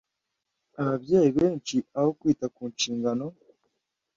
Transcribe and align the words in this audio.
Ababyeyi 0.81 1.29
benshi, 1.39 1.75
aho 1.97 2.09
kwita 2.19 2.45
ku 2.55 2.63
nshingano 2.73 3.25